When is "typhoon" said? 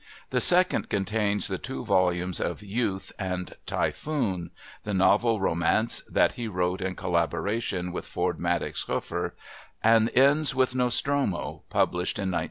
3.67-4.49